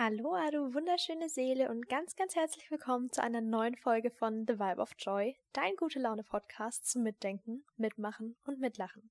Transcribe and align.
Aloha, 0.00 0.52
du 0.52 0.74
wunderschöne 0.74 1.28
Seele 1.28 1.68
und 1.70 1.88
ganz, 1.88 2.14
ganz 2.14 2.36
herzlich 2.36 2.70
willkommen 2.70 3.10
zu 3.10 3.20
einer 3.20 3.40
neuen 3.40 3.74
Folge 3.74 4.12
von 4.12 4.46
The 4.46 4.60
Vibe 4.60 4.80
of 4.80 4.92
Joy, 4.96 5.34
dein 5.52 5.74
gute 5.74 5.98
Laune 5.98 6.22
Podcast 6.22 6.88
zum 6.88 7.02
Mitdenken, 7.02 7.64
Mitmachen 7.76 8.36
und 8.46 8.60
Mitlachen. 8.60 9.10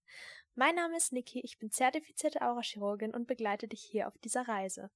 Mein 0.56 0.76
Name 0.76 0.96
ist 0.96 1.12
Niki, 1.12 1.42
ich 1.42 1.60
bin 1.60 1.72
zertifizierte 1.72 2.42
Aurachirurgin 2.42 3.14
und 3.14 3.28
begleite 3.28 3.68
dich 3.68 3.82
hier 3.82 4.08
auf 4.08 4.18
dieser 4.20 4.48
Reise. 4.48 4.90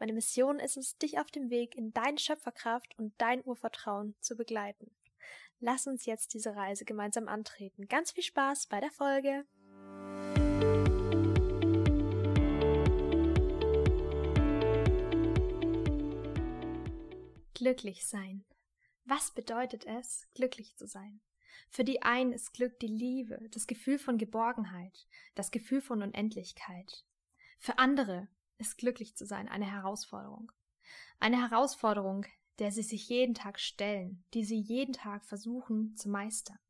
Meine 0.00 0.14
Mission 0.14 0.58
ist 0.58 0.76
es, 0.76 0.98
dich 0.98 1.20
auf 1.20 1.30
dem 1.30 1.48
Weg 1.48 1.76
in 1.76 1.92
deine 1.92 2.18
Schöpferkraft 2.18 2.98
und 2.98 3.14
dein 3.18 3.44
Urvertrauen 3.44 4.16
zu 4.18 4.34
begleiten. 4.34 4.90
Lass 5.60 5.86
uns 5.86 6.06
jetzt 6.06 6.34
diese 6.34 6.56
Reise 6.56 6.84
gemeinsam 6.84 7.28
antreten. 7.28 7.86
Ganz 7.86 8.10
viel 8.10 8.24
Spaß 8.24 8.66
bei 8.66 8.80
der 8.80 8.90
Folge! 8.90 9.44
Glücklich 17.60 18.06
sein. 18.06 18.46
Was 19.04 19.34
bedeutet 19.34 19.84
es, 19.84 20.26
glücklich 20.32 20.76
zu 20.76 20.86
sein? 20.86 21.20
Für 21.68 21.84
die 21.84 22.00
einen 22.00 22.32
ist 22.32 22.54
Glück 22.54 22.80
die 22.80 22.86
Liebe, 22.86 23.50
das 23.50 23.66
Gefühl 23.66 23.98
von 23.98 24.16
Geborgenheit, 24.16 25.06
das 25.34 25.50
Gefühl 25.50 25.82
von 25.82 26.02
Unendlichkeit. 26.02 27.04
Für 27.58 27.76
andere 27.76 28.28
ist 28.56 28.78
glücklich 28.78 29.14
zu 29.14 29.26
sein 29.26 29.46
eine 29.46 29.70
Herausforderung. 29.70 30.50
Eine 31.18 31.36
Herausforderung, 31.36 32.24
der 32.60 32.72
sie 32.72 32.82
sich 32.82 33.10
jeden 33.10 33.34
Tag 33.34 33.60
stellen, 33.60 34.24
die 34.32 34.46
sie 34.46 34.58
jeden 34.58 34.94
Tag 34.94 35.26
versuchen 35.26 35.94
zu 35.98 36.08
meistern. 36.08 36.60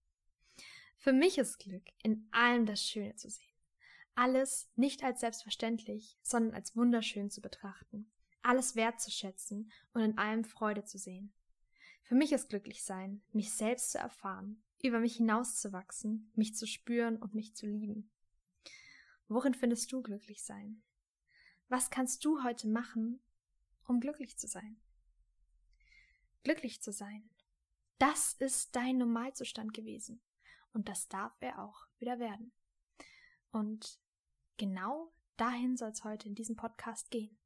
Für 0.97 1.13
mich 1.13 1.39
ist 1.39 1.61
Glück, 1.61 1.85
in 2.03 2.27
allem 2.33 2.67
das 2.67 2.83
Schöne 2.83 3.15
zu 3.15 3.31
sehen. 3.31 3.55
Alles 4.17 4.69
nicht 4.75 5.05
als 5.05 5.21
selbstverständlich, 5.21 6.19
sondern 6.21 6.53
als 6.53 6.75
wunderschön 6.75 7.31
zu 7.31 7.41
betrachten 7.41 8.11
alles 8.43 8.77
wertzuschätzen 8.77 9.71
und 9.93 10.03
in 10.03 10.19
allem 10.19 10.45
Freude 10.45 10.85
zu 10.85 10.99
sehen. 10.99 11.33
Für 12.03 12.15
mich 12.15 12.33
ist 12.33 12.49
glücklich 12.49 12.83
sein, 12.83 13.23
mich 13.33 13.53
selbst 13.53 13.93
zu 13.93 13.99
erfahren, 13.99 14.63
über 14.83 14.99
mich 14.99 15.17
hinauszuwachsen, 15.17 16.33
mich 16.35 16.55
zu 16.57 16.67
spüren 16.67 17.17
und 17.17 17.35
mich 17.35 17.55
zu 17.55 17.67
lieben. 17.67 18.11
Worin 19.29 19.55
findest 19.55 19.93
du 19.93 20.03
glücklich 20.03 20.43
sein? 20.43 20.83
Was 21.69 21.91
kannst 21.91 22.25
du 22.25 22.43
heute 22.43 22.67
machen, 22.67 23.21
um 23.85 24.01
glücklich 24.01 24.37
zu 24.39 24.49
sein? 24.49 24.81
Glücklich 26.43 26.83
zu 26.83 26.93
sein. 26.93 27.31
Das 27.99 28.33
ist 28.33 28.75
dein 28.75 28.99
Normalzustand 28.99 29.75
gewesen. 29.75 30.21
Und 30.73 30.89
das 30.89 31.09
darf 31.09 31.37
er 31.41 31.63
auch 31.63 31.87
wieder 31.99 32.19
werden. 32.19 32.53
Und 33.53 34.01
genau 34.57 35.13
dahin 35.37 35.77
soll 35.77 35.91
es 35.91 36.05
heute 36.05 36.29
in 36.29 36.35
diesem 36.35 36.57
Podcast 36.57 37.11
gehen. 37.11 37.40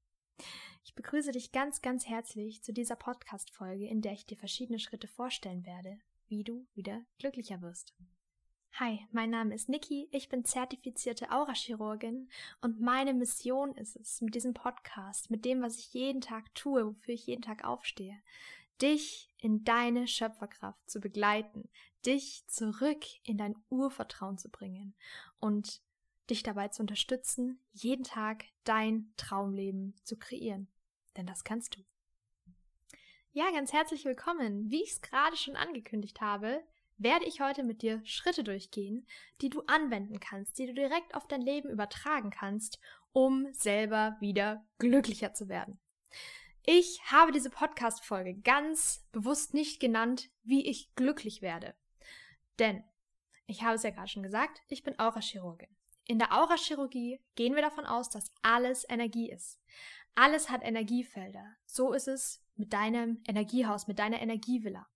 Ich 0.84 0.94
begrüße 0.94 1.32
dich 1.32 1.50
ganz, 1.52 1.82
ganz 1.82 2.06
herzlich 2.06 2.62
zu 2.62 2.72
dieser 2.72 2.96
Podcast-Folge, 2.96 3.86
in 3.86 4.02
der 4.02 4.12
ich 4.12 4.26
dir 4.26 4.36
verschiedene 4.36 4.78
Schritte 4.78 5.08
vorstellen 5.08 5.64
werde, 5.66 5.98
wie 6.28 6.44
du 6.44 6.66
wieder 6.74 7.04
glücklicher 7.18 7.62
wirst. 7.62 7.94
Hi, 8.74 9.06
mein 9.12 9.30
Name 9.30 9.54
ist 9.54 9.68
Niki, 9.68 10.08
ich 10.10 10.28
bin 10.28 10.44
zertifizierte 10.44 11.30
Aurachirurgin 11.30 12.28
und 12.60 12.80
meine 12.80 13.14
Mission 13.14 13.76
ist 13.76 13.94
es, 13.94 14.20
mit 14.20 14.34
diesem 14.34 14.52
Podcast, 14.52 15.30
mit 15.30 15.44
dem, 15.44 15.62
was 15.62 15.78
ich 15.78 15.94
jeden 15.94 16.20
Tag 16.20 16.52
tue, 16.56 16.84
wofür 16.84 17.14
ich 17.14 17.28
jeden 17.28 17.42
Tag 17.42 17.64
aufstehe, 17.64 18.20
dich 18.82 19.32
in 19.38 19.62
deine 19.62 20.08
Schöpferkraft 20.08 20.90
zu 20.90 20.98
begleiten, 20.98 21.68
dich 22.04 22.48
zurück 22.48 23.04
in 23.22 23.38
dein 23.38 23.54
Urvertrauen 23.70 24.38
zu 24.38 24.48
bringen 24.50 24.96
und 25.38 25.80
dich 26.30 26.42
dabei 26.42 26.68
zu 26.68 26.82
unterstützen, 26.82 27.60
jeden 27.72 28.04
Tag 28.04 28.44
dein 28.64 29.12
Traumleben 29.16 29.94
zu 30.04 30.16
kreieren. 30.16 30.68
Denn 31.16 31.26
das 31.26 31.44
kannst 31.44 31.76
du. 31.76 31.84
Ja, 33.32 33.50
ganz 33.50 33.72
herzlich 33.72 34.04
willkommen. 34.04 34.70
Wie 34.70 34.82
ich 34.82 34.92
es 34.92 35.00
gerade 35.00 35.36
schon 35.36 35.56
angekündigt 35.56 36.20
habe, 36.20 36.62
werde 36.96 37.24
ich 37.24 37.40
heute 37.40 37.62
mit 37.62 37.82
dir 37.82 38.00
Schritte 38.04 38.44
durchgehen, 38.44 39.06
die 39.40 39.50
du 39.50 39.62
anwenden 39.66 40.20
kannst, 40.20 40.58
die 40.58 40.66
du 40.66 40.74
direkt 40.74 41.14
auf 41.14 41.26
dein 41.26 41.40
Leben 41.40 41.68
übertragen 41.68 42.30
kannst, 42.30 42.78
um 43.12 43.52
selber 43.52 44.16
wieder 44.20 44.64
glücklicher 44.78 45.32
zu 45.32 45.48
werden. 45.48 45.80
Ich 46.64 47.02
habe 47.10 47.32
diese 47.32 47.50
Podcast-Folge 47.50 48.36
ganz 48.40 49.06
bewusst 49.12 49.52
nicht 49.52 49.80
genannt, 49.80 50.30
wie 50.42 50.66
ich 50.66 50.94
glücklich 50.94 51.42
werde. 51.42 51.74
Denn, 52.58 52.84
ich 53.46 53.62
habe 53.62 53.74
es 53.74 53.82
ja 53.82 53.90
gerade 53.90 54.08
schon 54.08 54.22
gesagt, 54.22 54.62
ich 54.68 54.82
bin 54.82 54.98
Aurachirurgin. 54.98 55.68
In 56.06 56.18
der 56.18 56.32
Aurachirurgie 56.32 57.20
gehen 57.34 57.54
wir 57.54 57.62
davon 57.62 57.86
aus, 57.86 58.10
dass 58.10 58.30
alles 58.42 58.84
Energie 58.88 59.30
ist. 59.30 59.58
Alles 60.14 60.50
hat 60.50 60.62
Energiefelder. 60.62 61.56
So 61.66 61.92
ist 61.92 62.08
es 62.08 62.42
mit 62.56 62.72
deinem 62.72 63.22
Energiehaus, 63.26 63.88
mit 63.88 63.98
deiner 63.98 64.20
Energievilla. 64.20 64.86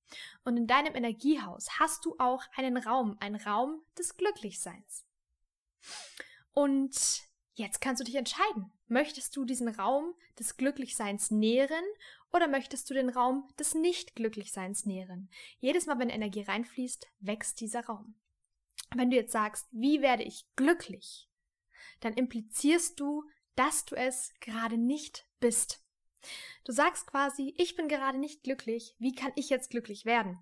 Und 0.44 0.56
in 0.56 0.66
deinem 0.66 0.94
Energiehaus 0.94 1.78
hast 1.78 2.04
du 2.04 2.14
auch 2.19 2.44
einen 2.54 2.76
Raum, 2.76 3.16
einen 3.20 3.36
Raum 3.36 3.82
des 3.96 4.16
Glücklichseins. 4.16 5.06
Und 6.52 7.22
jetzt 7.54 7.80
kannst 7.80 8.00
du 8.00 8.04
dich 8.04 8.14
entscheiden. 8.14 8.72
Möchtest 8.86 9.36
du 9.36 9.44
diesen 9.44 9.69
Raum 9.69 10.14
des 10.38 10.56
Glücklichseins 10.56 11.30
nähren 11.30 11.84
oder 12.32 12.46
möchtest 12.46 12.88
du 12.88 12.94
den 12.94 13.08
Raum 13.08 13.48
des 13.58 13.75
Nicht-Glücklichseins 13.75 14.86
nähren? 14.86 15.30
Jedes 15.58 15.86
Mal, 15.86 15.98
wenn 15.98 16.10
Energie 16.10 16.42
reinfließt, 16.42 17.06
wächst 17.20 17.60
dieser 17.60 17.86
Raum. 17.86 18.14
Wenn 18.94 19.10
du 19.10 19.16
jetzt 19.16 19.32
sagst, 19.32 19.69
wie 19.71 20.00
werde 20.00 20.22
ich 20.22 20.47
glücklich, 20.56 21.28
dann 22.00 22.15
implizierst 22.15 22.99
du, 22.99 23.25
dass 23.54 23.84
du 23.84 23.97
es 23.97 24.32
gerade 24.41 24.78
nicht 24.78 25.26
bist. 25.41 25.84
Du 26.65 26.72
sagst 26.72 27.06
quasi, 27.06 27.54
ich 27.56 27.76
bin 27.76 27.88
gerade 27.88 28.19
nicht 28.19 28.43
glücklich, 28.43 28.94
wie 28.99 29.15
kann 29.15 29.32
ich 29.37 29.50
jetzt 29.50 29.71
glücklich 29.71 30.04
werden? 30.04 30.38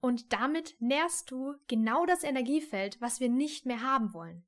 Und 0.00 0.32
damit 0.32 0.76
nährst 0.80 1.30
du 1.30 1.54
genau 1.68 2.06
das 2.06 2.22
Energiefeld, 2.22 3.00
was 3.00 3.20
wir 3.20 3.28
nicht 3.28 3.66
mehr 3.66 3.82
haben 3.82 4.12
wollen. 4.12 4.44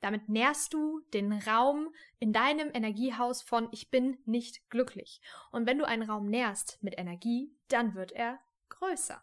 Damit 0.00 0.28
nährst 0.28 0.74
du 0.74 1.00
den 1.12 1.32
Raum 1.32 1.92
in 2.18 2.32
deinem 2.32 2.70
Energiehaus 2.72 3.42
von 3.42 3.68
ich 3.72 3.90
bin 3.90 4.18
nicht 4.24 4.68
glücklich. 4.70 5.20
Und 5.50 5.66
wenn 5.66 5.78
du 5.78 5.86
einen 5.86 6.08
Raum 6.08 6.26
nährst 6.26 6.82
mit 6.82 6.98
Energie, 6.98 7.54
dann 7.68 7.94
wird 7.94 8.12
er 8.12 8.38
größer. 8.68 9.22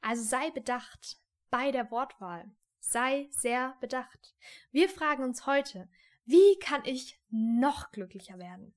Also 0.00 0.22
sei 0.22 0.50
bedacht 0.50 1.18
bei 1.50 1.70
der 1.70 1.90
Wortwahl. 1.90 2.50
Sei 2.86 3.28
sehr 3.32 3.76
bedacht. 3.80 4.34
Wir 4.70 4.88
fragen 4.88 5.24
uns 5.24 5.46
heute, 5.46 5.88
wie 6.26 6.58
kann 6.60 6.84
ich 6.84 7.18
noch 7.28 7.90
glücklicher 7.90 8.38
werden? 8.38 8.74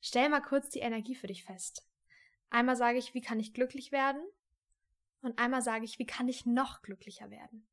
Stell 0.00 0.28
mal 0.30 0.40
kurz 0.40 0.70
die 0.70 0.78
Energie 0.78 1.14
für 1.14 1.26
dich 1.26 1.44
fest. 1.44 1.86
Einmal 2.48 2.76
sage 2.76 2.98
ich, 2.98 3.12
wie 3.12 3.20
kann 3.20 3.38
ich 3.38 3.52
glücklich 3.52 3.92
werden? 3.92 4.22
Und 5.20 5.38
einmal 5.38 5.62
sage 5.62 5.84
ich, 5.84 5.98
wie 5.98 6.06
kann 6.06 6.28
ich 6.28 6.46
noch 6.46 6.80
glücklicher 6.80 7.30
werden? 7.30 7.66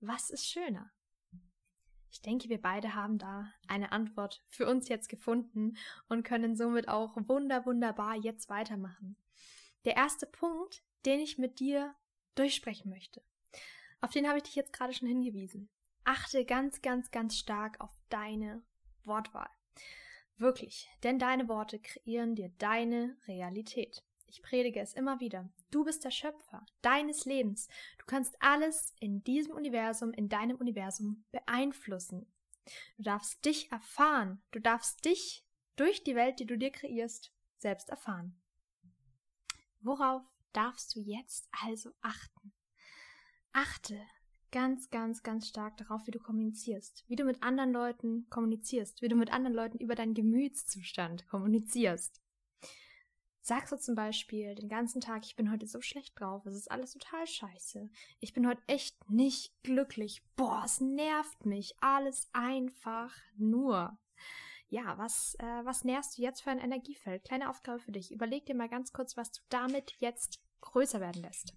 Was 0.00 0.30
ist 0.30 0.46
schöner? 0.50 0.90
Ich 2.10 2.22
denke, 2.22 2.48
wir 2.48 2.60
beide 2.60 2.94
haben 2.94 3.18
da 3.18 3.52
eine 3.68 3.92
Antwort 3.92 4.42
für 4.48 4.66
uns 4.66 4.88
jetzt 4.88 5.08
gefunden 5.08 5.76
und 6.08 6.24
können 6.24 6.56
somit 6.56 6.88
auch 6.88 7.16
wunder, 7.28 7.64
wunderbar 7.64 8.16
jetzt 8.16 8.48
weitermachen. 8.48 9.16
Der 9.84 9.96
erste 9.96 10.26
Punkt, 10.26 10.82
den 11.04 11.20
ich 11.20 11.38
mit 11.38 11.60
dir 11.60 11.94
durchsprechen 12.34 12.90
möchte, 12.90 13.22
auf 14.00 14.10
den 14.10 14.26
habe 14.28 14.38
ich 14.38 14.44
dich 14.44 14.54
jetzt 14.54 14.72
gerade 14.72 14.92
schon 14.92 15.08
hingewiesen. 15.08 15.68
Achte 16.04 16.44
ganz, 16.44 16.82
ganz, 16.82 17.10
ganz 17.10 17.38
stark 17.38 17.80
auf 17.80 17.90
deine 18.10 18.62
Wortwahl. 19.04 19.48
Wirklich, 20.36 20.88
denn 21.02 21.18
deine 21.18 21.48
Worte 21.48 21.78
kreieren 21.78 22.34
dir 22.34 22.50
deine 22.58 23.16
Realität. 23.26 24.02
Ich 24.26 24.42
predige 24.42 24.80
es 24.80 24.94
immer 24.94 25.20
wieder. 25.20 25.48
Du 25.70 25.84
bist 25.84 26.04
der 26.04 26.10
Schöpfer 26.10 26.66
deines 26.82 27.24
Lebens. 27.24 27.68
Du 27.98 28.04
kannst 28.04 28.36
alles 28.42 28.92
in 28.98 29.22
diesem 29.22 29.54
Universum, 29.54 30.12
in 30.12 30.28
deinem 30.28 30.56
Universum 30.56 31.24
beeinflussen. 31.30 32.26
Du 32.96 33.04
darfst 33.04 33.44
dich 33.44 33.70
erfahren. 33.70 34.42
Du 34.50 34.58
darfst 34.58 35.04
dich 35.04 35.46
durch 35.76 36.02
die 36.02 36.16
Welt, 36.16 36.40
die 36.40 36.46
du 36.46 36.58
dir 36.58 36.70
kreierst, 36.70 37.32
selbst 37.58 37.90
erfahren. 37.90 38.40
Worauf 39.80 40.22
darfst 40.52 40.96
du 40.96 41.00
jetzt 41.00 41.48
also 41.62 41.90
achten? 42.00 42.52
Achte 43.56 43.96
ganz, 44.50 44.90
ganz, 44.90 45.22
ganz 45.22 45.48
stark 45.48 45.76
darauf, 45.76 46.08
wie 46.08 46.10
du 46.10 46.18
kommunizierst, 46.18 47.04
wie 47.06 47.14
du 47.14 47.24
mit 47.24 47.42
anderen 47.44 47.72
Leuten 47.72 48.28
kommunizierst, 48.28 49.00
wie 49.00 49.06
du 49.06 49.14
mit 49.14 49.32
anderen 49.32 49.54
Leuten 49.54 49.78
über 49.78 49.94
deinen 49.94 50.14
Gemütszustand 50.14 51.28
kommunizierst. 51.28 52.20
Sagst 53.42 53.70
du 53.70 53.78
zum 53.78 53.94
Beispiel 53.94 54.56
den 54.56 54.68
ganzen 54.68 55.00
Tag, 55.00 55.24
ich 55.24 55.36
bin 55.36 55.52
heute 55.52 55.68
so 55.68 55.80
schlecht 55.80 56.18
drauf, 56.18 56.44
es 56.46 56.54
ist 56.54 56.68
alles 56.68 56.94
total 56.94 57.28
scheiße. 57.28 57.90
Ich 58.18 58.32
bin 58.32 58.48
heute 58.48 58.62
echt 58.66 59.08
nicht 59.08 59.54
glücklich. 59.62 60.24
Boah, 60.34 60.62
es 60.64 60.80
nervt 60.80 61.46
mich. 61.46 61.76
Alles 61.80 62.28
einfach 62.32 63.14
nur. 63.36 63.96
Ja, 64.68 64.98
was, 64.98 65.36
äh, 65.38 65.64
was 65.64 65.84
nährst 65.84 66.18
du 66.18 66.22
jetzt 66.22 66.42
für 66.42 66.50
ein 66.50 66.58
Energiefeld? 66.58 67.22
Kleine 67.22 67.50
Aufgabe 67.50 67.78
für 67.78 67.92
dich. 67.92 68.10
Überleg 68.10 68.46
dir 68.46 68.56
mal 68.56 68.68
ganz 68.68 68.92
kurz, 68.92 69.16
was 69.16 69.30
du 69.30 69.42
damit 69.48 69.94
jetzt 70.00 70.40
größer 70.60 71.00
werden 71.00 71.22
lässt. 71.22 71.54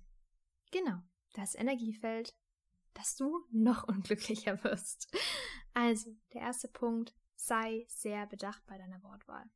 Genau 0.71 1.01
das 1.37 1.55
Energiefeld, 1.55 2.35
dass 2.93 3.15
du 3.15 3.45
noch 3.51 3.83
unglücklicher 3.87 4.63
wirst. 4.63 5.15
Also, 5.73 6.15
der 6.33 6.41
erste 6.41 6.67
Punkt, 6.67 7.13
sei 7.35 7.85
sehr 7.87 8.25
bedacht 8.25 8.65
bei 8.65 8.77
deiner 8.77 9.01
Wortwahl. 9.03 9.49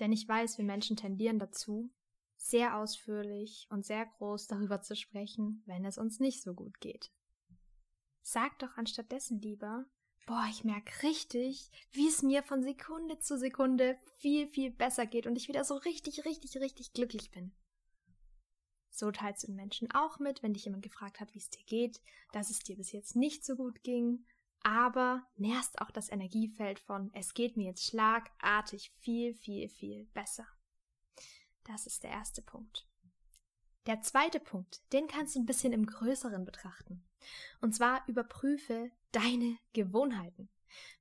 Denn 0.00 0.12
ich 0.12 0.26
weiß, 0.26 0.58
wir 0.58 0.64
Menschen 0.64 0.96
tendieren 0.96 1.38
dazu, 1.38 1.92
sehr 2.36 2.76
ausführlich 2.76 3.66
und 3.70 3.84
sehr 3.84 4.06
groß 4.06 4.46
darüber 4.46 4.80
zu 4.80 4.96
sprechen, 4.96 5.62
wenn 5.66 5.84
es 5.84 5.98
uns 5.98 6.20
nicht 6.20 6.42
so 6.42 6.54
gut 6.54 6.80
geht. 6.80 7.12
Sag 8.22 8.58
doch 8.58 8.76
anstattdessen 8.76 9.40
lieber, 9.40 9.84
boah, 10.26 10.46
ich 10.50 10.64
merke 10.64 11.02
richtig, 11.02 11.70
wie 11.92 12.08
es 12.08 12.22
mir 12.22 12.42
von 12.42 12.62
Sekunde 12.62 13.18
zu 13.18 13.38
Sekunde 13.38 13.98
viel, 14.18 14.48
viel 14.48 14.70
besser 14.70 15.06
geht 15.06 15.26
und 15.26 15.36
ich 15.36 15.48
wieder 15.48 15.64
so 15.64 15.74
richtig, 15.74 16.24
richtig, 16.24 16.56
richtig 16.56 16.92
glücklich 16.92 17.30
bin. 17.30 17.52
So 18.90 19.10
teilst 19.10 19.42
du 19.42 19.46
den 19.46 19.56
Menschen 19.56 19.90
auch 19.92 20.18
mit, 20.18 20.42
wenn 20.42 20.52
dich 20.52 20.64
jemand 20.64 20.82
gefragt 20.82 21.20
hat, 21.20 21.32
wie 21.34 21.38
es 21.38 21.50
dir 21.50 21.64
geht, 21.64 22.00
dass 22.32 22.50
es 22.50 22.58
dir 22.58 22.76
bis 22.76 22.92
jetzt 22.92 23.16
nicht 23.16 23.44
so 23.44 23.56
gut 23.56 23.82
ging, 23.82 24.24
aber 24.62 25.26
nährst 25.36 25.80
auch 25.80 25.90
das 25.90 26.10
Energiefeld 26.10 26.78
von, 26.78 27.10
es 27.14 27.34
geht 27.34 27.56
mir 27.56 27.66
jetzt 27.66 27.86
schlagartig 27.86 28.90
viel, 29.00 29.34
viel, 29.34 29.68
viel 29.68 30.04
besser. 30.06 30.46
Das 31.64 31.86
ist 31.86 32.02
der 32.02 32.10
erste 32.10 32.42
Punkt. 32.42 32.86
Der 33.86 34.02
zweite 34.02 34.40
Punkt, 34.40 34.82
den 34.92 35.06
kannst 35.06 35.34
du 35.34 35.40
ein 35.40 35.46
bisschen 35.46 35.72
im 35.72 35.86
Größeren 35.86 36.44
betrachten. 36.44 37.02
Und 37.60 37.74
zwar 37.74 38.06
überprüfe 38.06 38.90
deine 39.12 39.58
Gewohnheiten. 39.72 40.50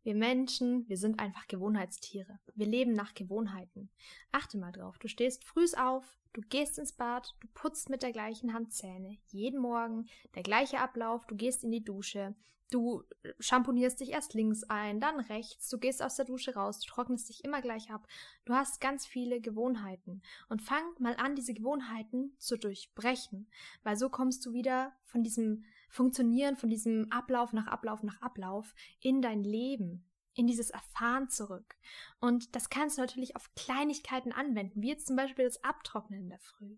Wir 0.03 0.15
Menschen, 0.15 0.87
wir 0.87 0.97
sind 0.97 1.19
einfach 1.19 1.47
Gewohnheitstiere. 1.47 2.39
Wir 2.55 2.65
leben 2.65 2.93
nach 2.93 3.13
Gewohnheiten. 3.13 3.91
Achte 4.31 4.57
mal 4.57 4.71
drauf. 4.71 4.97
Du 4.97 5.07
stehst 5.07 5.43
früh 5.43 5.65
auf, 5.77 6.18
du 6.33 6.41
gehst 6.41 6.77
ins 6.79 6.93
Bad, 6.93 7.35
du 7.39 7.47
putzt 7.53 7.89
mit 7.89 8.03
der 8.03 8.11
gleichen 8.11 8.53
Hand 8.53 8.73
Zähne. 8.73 9.17
Jeden 9.27 9.59
Morgen 9.59 10.07
der 10.35 10.43
gleiche 10.43 10.79
Ablauf, 10.79 11.25
du 11.25 11.35
gehst 11.35 11.63
in 11.63 11.71
die 11.71 11.83
Dusche, 11.83 12.35
Du 12.71 13.03
schamponierst 13.39 13.99
dich 13.99 14.11
erst 14.11 14.35
links 14.35 14.63
ein, 14.63 14.99
dann 14.99 15.19
rechts, 15.19 15.69
du 15.69 15.79
gehst 15.79 16.03
aus 16.03 16.17
der 16.17 16.25
Dusche 16.25 16.53
raus, 16.53 16.79
du 16.79 16.87
trocknest 16.87 17.27
dich 17.27 17.43
immer 17.43 17.61
gleich 17.61 17.89
ab. 17.89 18.07
Du 18.45 18.53
hast 18.53 18.79
ganz 18.79 19.07
viele 19.07 19.41
Gewohnheiten. 19.41 20.21
Und 20.49 20.61
fang 20.61 20.83
mal 20.99 21.15
an, 21.15 21.35
diese 21.35 21.55
Gewohnheiten 21.55 22.35
zu 22.37 22.57
durchbrechen, 22.57 23.49
weil 23.81 23.97
so 23.97 24.09
kommst 24.09 24.45
du 24.45 24.53
wieder 24.53 24.93
von 25.05 25.23
diesem 25.23 25.63
Funktionieren, 25.89 26.57
von 26.57 26.69
diesem 26.69 27.11
Ablauf 27.11 27.53
nach 27.53 27.65
Ablauf 27.65 28.03
nach 28.03 28.21
Ablauf 28.21 28.75
in 28.99 29.23
dein 29.23 29.43
Leben, 29.43 30.05
in 30.33 30.47
dieses 30.47 30.69
Erfahren 30.69 31.29
zurück. 31.29 31.75
Und 32.19 32.55
das 32.55 32.69
kannst 32.69 32.97
du 32.97 33.01
natürlich 33.01 33.35
auf 33.35 33.53
Kleinigkeiten 33.55 34.31
anwenden, 34.31 34.81
wie 34.81 34.89
jetzt 34.89 35.07
zum 35.07 35.15
Beispiel 35.15 35.45
das 35.45 35.63
Abtrocknen 35.63 36.21
in 36.21 36.29
der 36.29 36.39
Früh. 36.39 36.77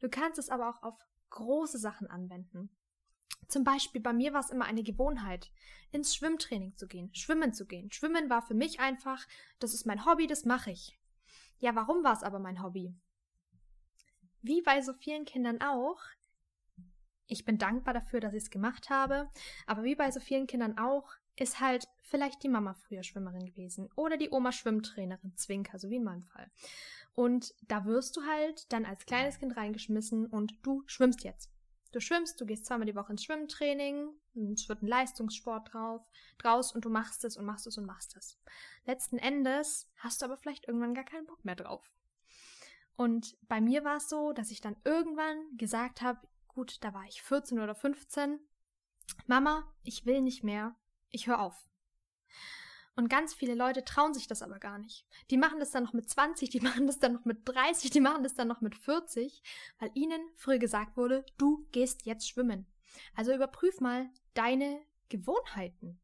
Du 0.00 0.08
kannst 0.08 0.38
es 0.38 0.48
aber 0.48 0.70
auch 0.70 0.82
auf 0.82 0.98
große 1.30 1.78
Sachen 1.78 2.08
anwenden. 2.08 2.70
Zum 3.48 3.62
Beispiel 3.62 4.00
bei 4.00 4.12
mir 4.12 4.32
war 4.32 4.40
es 4.40 4.50
immer 4.50 4.64
eine 4.64 4.82
Gewohnheit, 4.82 5.52
ins 5.92 6.14
Schwimmtraining 6.16 6.76
zu 6.76 6.88
gehen, 6.88 7.14
schwimmen 7.14 7.52
zu 7.52 7.66
gehen. 7.66 7.92
Schwimmen 7.92 8.28
war 8.28 8.42
für 8.42 8.54
mich 8.54 8.80
einfach, 8.80 9.24
das 9.58 9.72
ist 9.72 9.86
mein 9.86 10.04
Hobby, 10.04 10.26
das 10.26 10.44
mache 10.44 10.72
ich. 10.72 10.98
Ja, 11.58 11.74
warum 11.74 12.02
war 12.02 12.12
es 12.12 12.22
aber 12.22 12.38
mein 12.38 12.62
Hobby? 12.62 12.94
Wie 14.42 14.62
bei 14.62 14.80
so 14.82 14.92
vielen 14.94 15.24
Kindern 15.24 15.60
auch, 15.60 16.00
ich 17.28 17.44
bin 17.44 17.58
dankbar 17.58 17.94
dafür, 17.94 18.20
dass 18.20 18.34
ich 18.34 18.44
es 18.44 18.50
gemacht 18.50 18.90
habe, 18.90 19.30
aber 19.66 19.84
wie 19.84 19.94
bei 19.94 20.10
so 20.10 20.20
vielen 20.20 20.46
Kindern 20.46 20.78
auch, 20.78 21.08
ist 21.36 21.60
halt 21.60 21.88
vielleicht 22.02 22.42
die 22.42 22.48
Mama 22.48 22.74
früher 22.74 23.02
Schwimmerin 23.02 23.46
gewesen 23.46 23.90
oder 23.96 24.16
die 24.16 24.30
Oma 24.30 24.52
Schwimmtrainerin, 24.52 25.36
Zwinker, 25.36 25.78
so 25.78 25.90
wie 25.90 25.96
in 25.96 26.04
meinem 26.04 26.22
Fall. 26.22 26.50
Und 27.14 27.54
da 27.68 27.84
wirst 27.84 28.16
du 28.16 28.22
halt 28.24 28.70
dann 28.72 28.84
als 28.84 29.06
kleines 29.06 29.38
Kind 29.38 29.56
reingeschmissen 29.56 30.26
und 30.26 30.54
du 30.62 30.82
schwimmst 30.86 31.24
jetzt. 31.24 31.50
Du 31.92 32.00
schwimmst, 32.00 32.40
du 32.40 32.46
gehst 32.46 32.66
zweimal 32.66 32.86
die 32.86 32.94
Woche 32.94 33.12
ins 33.12 33.24
Schwimmtraining, 33.24 34.10
es 34.52 34.68
wird 34.68 34.82
ein 34.82 34.86
Leistungssport 34.86 35.72
drauf, 35.72 36.06
draus 36.36 36.74
und 36.74 36.84
du 36.84 36.90
machst 36.90 37.24
es 37.24 37.36
und 37.36 37.46
machst 37.46 37.66
es 37.66 37.78
und 37.78 37.86
machst 37.86 38.16
es. 38.16 38.38
Letzten 38.84 39.18
Endes 39.18 39.88
hast 39.96 40.20
du 40.20 40.26
aber 40.26 40.36
vielleicht 40.36 40.68
irgendwann 40.68 40.94
gar 40.94 41.04
keinen 41.04 41.26
Bock 41.26 41.42
mehr 41.44 41.56
drauf. 41.56 41.90
Und 42.96 43.36
bei 43.48 43.60
mir 43.60 43.84
war 43.84 43.96
es 43.96 44.08
so, 44.08 44.32
dass 44.32 44.50
ich 44.50 44.60
dann 44.60 44.76
irgendwann 44.84 45.56
gesagt 45.56 46.02
habe, 46.02 46.26
gut, 46.48 46.78
da 46.82 46.92
war 46.92 47.04
ich 47.04 47.22
14 47.22 47.60
oder 47.60 47.74
15, 47.74 48.40
Mama, 49.26 49.72
ich 49.82 50.04
will 50.06 50.20
nicht 50.20 50.42
mehr, 50.42 50.74
ich 51.16 51.26
höre 51.26 51.40
auf. 51.40 51.66
Und 52.94 53.10
ganz 53.10 53.34
viele 53.34 53.54
Leute 53.54 53.84
trauen 53.84 54.14
sich 54.14 54.26
das 54.26 54.40
aber 54.40 54.58
gar 54.58 54.78
nicht. 54.78 55.06
Die 55.30 55.36
machen 55.36 55.58
das 55.58 55.70
dann 55.70 55.84
noch 55.84 55.92
mit 55.92 56.08
20, 56.08 56.48
die 56.50 56.60
machen 56.60 56.86
das 56.86 56.98
dann 56.98 57.12
noch 57.12 57.24
mit 57.24 57.40
30, 57.44 57.90
die 57.90 58.00
machen 58.00 58.22
das 58.22 58.34
dann 58.34 58.48
noch 58.48 58.60
mit 58.60 58.74
40, 58.74 59.42
weil 59.78 59.90
ihnen 59.94 60.20
früher 60.34 60.58
gesagt 60.58 60.96
wurde, 60.96 61.24
du 61.36 61.66
gehst 61.72 62.06
jetzt 62.06 62.28
schwimmen. 62.28 62.66
Also 63.14 63.34
überprüf 63.34 63.80
mal 63.80 64.08
deine 64.32 64.80
Gewohnheiten. 65.10 66.00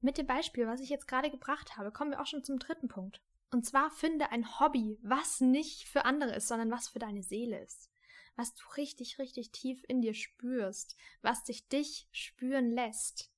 Mit 0.00 0.18
dem 0.18 0.26
Beispiel, 0.26 0.66
was 0.66 0.80
ich 0.80 0.90
jetzt 0.90 1.08
gerade 1.08 1.30
gebracht 1.30 1.76
habe, 1.76 1.92
kommen 1.92 2.10
wir 2.10 2.20
auch 2.20 2.26
schon 2.26 2.44
zum 2.44 2.58
dritten 2.58 2.88
Punkt. 2.88 3.20
Und 3.50 3.64
zwar 3.64 3.90
finde 3.90 4.30
ein 4.30 4.60
Hobby, 4.60 4.98
was 5.02 5.40
nicht 5.40 5.88
für 5.88 6.04
andere 6.04 6.34
ist, 6.34 6.48
sondern 6.48 6.70
was 6.70 6.88
für 6.88 6.98
deine 6.98 7.22
Seele 7.22 7.60
ist. 7.62 7.90
Was 8.38 8.54
du 8.54 8.64
richtig, 8.76 9.18
richtig 9.18 9.50
tief 9.50 9.84
in 9.88 10.00
dir 10.00 10.14
spürst, 10.14 10.96
was 11.22 11.42
dich 11.42 11.66
dich 11.66 12.06
spüren 12.12 12.70
lässt. 12.70 13.32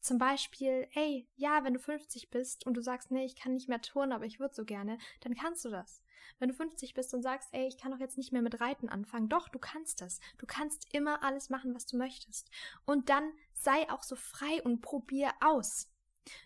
Zum 0.00 0.18
Beispiel, 0.18 0.86
ey, 0.94 1.28
ja, 1.34 1.64
wenn 1.64 1.74
du 1.74 1.80
50 1.80 2.30
bist 2.30 2.64
und 2.64 2.74
du 2.74 2.82
sagst, 2.82 3.10
nee, 3.10 3.24
ich 3.24 3.34
kann 3.34 3.52
nicht 3.52 3.68
mehr 3.68 3.82
turnen, 3.82 4.12
aber 4.12 4.24
ich 4.24 4.38
würde 4.38 4.54
so 4.54 4.64
gerne, 4.64 4.98
dann 5.22 5.34
kannst 5.34 5.64
du 5.64 5.70
das. 5.70 6.04
Wenn 6.38 6.50
du 6.50 6.54
50 6.54 6.94
bist 6.94 7.12
und 7.14 7.22
sagst, 7.22 7.48
ey, 7.50 7.66
ich 7.66 7.78
kann 7.78 7.90
doch 7.90 7.98
jetzt 7.98 8.16
nicht 8.16 8.32
mehr 8.32 8.42
mit 8.42 8.60
Reiten 8.60 8.88
anfangen, 8.88 9.28
doch, 9.28 9.48
du 9.48 9.58
kannst 9.58 10.00
das. 10.00 10.20
Du 10.38 10.46
kannst 10.46 10.86
immer 10.94 11.24
alles 11.24 11.50
machen, 11.50 11.74
was 11.74 11.86
du 11.86 11.96
möchtest. 11.96 12.48
Und 12.84 13.08
dann 13.08 13.32
sei 13.54 13.90
auch 13.90 14.04
so 14.04 14.14
frei 14.14 14.62
und 14.62 14.82
probier 14.82 15.32
aus. 15.40 15.88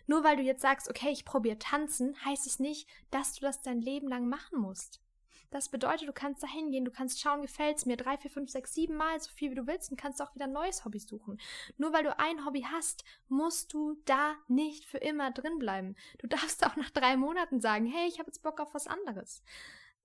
Nur 0.07 0.23
weil 0.23 0.37
du 0.37 0.41
jetzt 0.41 0.63
sagst, 0.63 0.89
okay, 0.89 1.11
ich 1.11 1.25
probiere 1.25 1.59
tanzen, 1.59 2.15
heißt 2.25 2.47
es 2.47 2.57
nicht, 2.57 2.89
dass 3.11 3.33
du 3.33 3.41
das 3.41 3.61
dein 3.61 3.81
Leben 3.81 4.07
lang 4.07 4.27
machen 4.27 4.59
musst. 4.59 4.99
Das 5.49 5.69
bedeutet, 5.69 6.07
du 6.07 6.13
kannst 6.13 6.43
da 6.43 6.47
hingehen, 6.47 6.83
du 6.83 6.91
kannst 6.91 7.21
schauen, 7.21 7.41
gefällt 7.41 7.77
es 7.77 7.85
mir 7.85 7.95
drei, 7.95 8.17
vier, 8.17 8.29
fünf, 8.29 8.51
sechs, 8.51 8.73
sieben 8.73 8.95
Mal 8.95 9.19
so 9.21 9.31
viel 9.31 9.51
wie 9.51 9.55
du 9.55 9.65
willst 9.65 9.89
und 9.91 9.97
kannst 9.99 10.21
auch 10.21 10.35
wieder 10.35 10.45
ein 10.45 10.51
neues 10.51 10.83
Hobby 10.83 10.99
suchen. 10.99 11.39
Nur 11.77 11.93
weil 11.93 12.03
du 12.03 12.17
ein 12.19 12.45
Hobby 12.45 12.65
hast, 12.69 13.05
musst 13.29 13.73
du 13.73 14.01
da 14.05 14.35
nicht 14.47 14.83
für 14.83 14.97
immer 14.97 15.31
drin 15.31 15.57
bleiben. 15.57 15.95
Du 16.17 16.27
darfst 16.27 16.65
auch 16.65 16.75
nach 16.75 16.89
drei 16.89 17.15
Monaten 17.15 17.61
sagen, 17.61 17.85
hey, 17.85 18.07
ich 18.07 18.19
habe 18.19 18.27
jetzt 18.27 18.43
Bock 18.43 18.59
auf 18.59 18.73
was 18.73 18.87
anderes. 18.87 19.41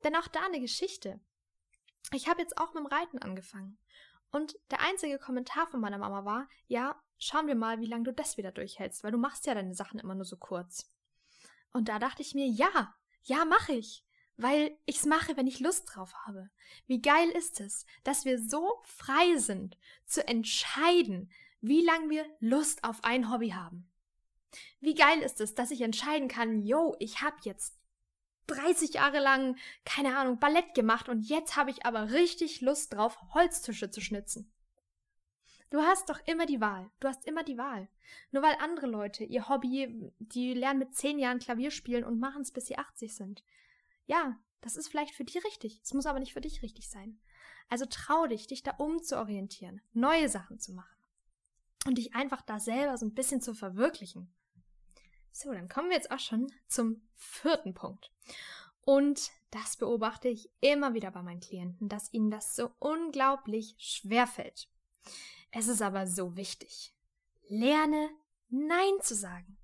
Denn 0.05 0.15
auch 0.17 0.29
da 0.29 0.41
eine 0.45 0.61
Geschichte. 0.61 1.21
Ich 2.13 2.29
habe 2.29 2.41
jetzt 2.41 2.59
auch 2.59 2.75
mit 2.75 2.85
dem 2.85 2.87
Reiten 2.87 3.19
angefangen. 3.19 3.79
Und 4.31 4.59
der 4.71 4.81
einzige 4.81 5.19
Kommentar 5.19 5.67
von 5.67 5.81
meiner 5.81 5.99
Mama 5.99 6.25
war, 6.25 6.49
ja, 6.67 7.01
schauen 7.19 7.47
wir 7.47 7.55
mal, 7.55 7.81
wie 7.81 7.87
lange 7.87 8.05
du 8.05 8.13
das 8.13 8.37
wieder 8.37 8.51
durchhältst, 8.51 9.05
weil 9.05 9.13
du 9.13 9.19
machst 9.19 9.47
ja 9.47 9.55
deine 9.55 9.75
Sachen 9.75 10.01
immer 10.01 10.15
nur 10.15 10.25
so 10.25 10.37
kurz. 10.37 10.91
Und 11.73 11.89
da 11.89 11.99
dachte 11.99 12.23
ich 12.23 12.35
mir, 12.35 12.47
ja, 12.47 12.95
ja, 13.23 13.45
mache 13.45 13.73
ich 13.73 14.05
weil 14.43 14.77
ich's 14.87 15.07
mache, 15.07 15.37
wenn 15.37 15.47
ich 15.47 15.61
Lust 15.61 15.85
drauf 15.93 16.15
habe. 16.27 16.51
Wie 16.87 17.01
geil 17.01 17.29
ist 17.31 17.61
es, 17.61 17.87
dass 18.05 18.25
wir 18.25 18.39
so 18.39 18.81
frei 18.85 19.37
sind, 19.37 19.77
zu 20.05 20.27
entscheiden, 20.27 21.31
wie 21.61 21.85
lange 21.85 22.11
wir 22.11 22.27
Lust 22.41 22.85
auf 22.85 23.05
ein 23.05 23.31
Hobby 23.31 23.51
haben. 23.51 23.89
Wie 24.81 24.95
geil 24.95 25.21
ist 25.21 25.41
es, 25.41 25.55
dass 25.55 25.71
ich 25.71 25.81
entscheiden 25.81 26.29
kann, 26.29 26.63
yo, 26.63 26.97
ich 26.99 27.23
habe 27.23 27.37
jetzt 27.43 27.75
30 28.49 28.95
Jahre 28.95 29.21
lang, 29.21 29.57
keine 29.85 30.17
Ahnung, 30.17 30.39
Ballett 30.39 30.75
gemacht 30.75 31.09
und 31.09 31.23
jetzt 31.23 31.57
habe 31.57 31.71
ich 31.71 31.87
aber 31.87 32.11
richtig 32.11 32.61
Lust 32.61 32.93
drauf, 32.93 33.19
Holztische 33.33 33.91
zu 33.91 34.01
schnitzen. 34.01 34.53
Du 35.71 35.81
hast 35.81 36.11
doch 36.11 36.21
immer 36.27 36.45
die 36.45 36.61
Wahl. 36.61 36.91
Du 37.01 37.09
hast 37.09 37.25
immer 37.25 37.45
die 37.45 37.57
Wahl. 37.57 37.89
Nur 38.31 38.43
weil 38.43 38.57
andere 38.61 38.87
Leute 38.87 39.25
ihr 39.25 39.49
Hobby, 39.49 40.13
die 40.19 40.53
lernen 40.53 40.81
mit 40.81 40.95
10 40.95 41.19
Jahren 41.19 41.39
Klavier 41.39 41.71
spielen 41.71 42.05
und 42.05 42.21
machen 42.21 42.43
es 42.43 42.51
bis 42.51 42.67
sie 42.67 42.77
80 42.77 43.15
sind. 43.15 43.43
Ja, 44.13 44.39
das 44.61 44.77
ist 44.77 44.89
vielleicht 44.89 45.15
für 45.15 45.25
die 45.25 45.39
richtig, 45.39 45.81
es 45.83 45.95
muss 45.95 46.05
aber 46.05 46.21
nicht 46.21 46.35
für 46.35 46.43
dich 46.43 46.61
richtig 46.61 46.91
sein. 46.91 47.19
Also 47.71 47.87
trau 47.87 48.27
dich, 48.27 48.47
dich 48.47 48.63
da 48.63 48.73
umzuorientieren, 48.73 49.81
neue 49.95 50.29
Sachen 50.29 50.61
zu 50.61 50.75
machen 50.75 50.95
und 51.87 51.97
dich 51.97 52.15
einfach 52.15 52.43
da 52.43 52.61
selber 52.61 52.99
so 52.99 53.07
ein 53.07 53.15
bisschen 53.15 53.41
zu 53.41 53.55
verwirklichen. 53.55 54.31
So, 55.31 55.51
dann 55.51 55.71
kommen 55.71 55.89
wir 55.89 55.97
jetzt 55.97 56.11
auch 56.11 56.19
schon 56.19 56.53
zum 56.69 57.09
vierten 57.17 57.73
Punkt. 57.73 58.13
Und 58.83 59.31
das 59.51 59.79
beobachte 59.79 60.29
ich 60.29 60.51
immer 60.61 60.93
wieder 60.93 61.11
bei 61.11 61.23
meinen 61.23 61.41
Klienten, 61.41 61.89
dass 61.89 62.13
ihnen 62.13 62.31
das 62.31 62.55
so 62.55 62.71
unglaublich 62.81 63.77
schwer 63.79 64.27
fällt. 64.27 64.69
Es 65.53 65.69
ist 65.69 65.81
aber 65.81 66.07
so 66.07 66.37
wichtig. 66.37 66.95
Lerne 67.49 68.11
Nein 68.51 69.01
zu 69.01 69.15
sagen. 69.15 69.57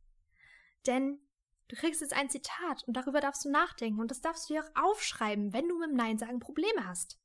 Denn 0.86 1.20
Du 1.68 1.76
kriegst 1.76 2.00
jetzt 2.00 2.14
ein 2.14 2.30
Zitat 2.30 2.84
und 2.84 2.96
darüber 2.96 3.20
darfst 3.20 3.44
du 3.44 3.50
nachdenken 3.50 4.00
und 4.00 4.10
das 4.10 4.20
darfst 4.20 4.48
du 4.48 4.54
dir 4.54 4.64
auch 4.64 4.90
aufschreiben, 4.90 5.52
wenn 5.52 5.68
du 5.68 5.78
mit 5.78 5.90
dem 5.90 5.96
Nein 5.96 6.18
sagen 6.18 6.40
Probleme 6.40 6.86
hast. 6.86 7.18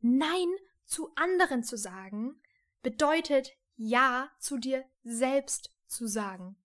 Nein 0.00 0.48
zu 0.86 1.12
anderen 1.16 1.62
zu 1.62 1.76
sagen 1.76 2.40
bedeutet 2.82 3.52
Ja 3.76 4.30
zu 4.38 4.56
dir 4.56 4.84
selbst 5.04 5.72
zu 5.86 6.06
sagen. 6.06 6.56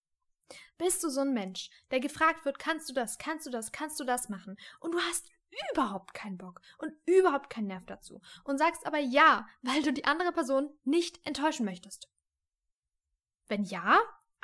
Bist 0.77 1.03
du 1.03 1.09
so 1.09 1.21
ein 1.21 1.33
Mensch, 1.33 1.69
der 1.91 1.99
gefragt 1.99 2.45
wird, 2.45 2.59
kannst 2.59 2.89
du 2.89 2.93
das, 2.93 3.17
kannst 3.17 3.45
du 3.45 3.49
das, 3.49 3.71
kannst 3.71 3.99
du 3.99 4.03
das 4.03 4.29
machen 4.29 4.57
und 4.79 4.93
du 4.93 4.99
hast 4.99 5.29
überhaupt 5.71 6.13
keinen 6.13 6.37
Bock 6.37 6.61
und 6.77 6.93
überhaupt 7.05 7.49
keinen 7.49 7.67
Nerv 7.67 7.85
dazu 7.85 8.21
und 8.43 8.57
sagst 8.57 8.85
aber 8.85 8.99
ja, 8.99 9.47
weil 9.61 9.81
du 9.83 9.93
die 9.93 10.05
andere 10.05 10.31
Person 10.31 10.69
nicht 10.83 11.25
enttäuschen 11.25 11.65
möchtest? 11.65 12.09
Wenn 13.47 13.63
ja, 13.63 13.99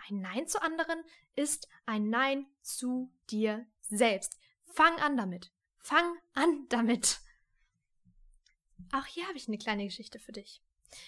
ein 0.08 0.22
Nein 0.22 0.48
zu 0.48 0.62
anderen 0.62 1.02
ist 1.36 1.68
ein 1.86 2.10
Nein 2.10 2.48
zu 2.62 3.12
dir 3.30 3.66
selbst. 3.82 4.40
Fang 4.66 4.96
an 5.00 5.18
damit. 5.18 5.52
Fang 5.78 6.18
an 6.34 6.66
damit. 6.70 7.20
Auch 8.92 9.06
hier 9.06 9.28
habe 9.28 9.38
ich 9.38 9.48
eine 9.48 9.58
kleine 9.58 9.86
Geschichte 9.86 10.20
für 10.20 10.32
dich. 10.32 10.64